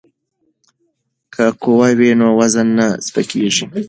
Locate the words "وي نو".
1.97-2.27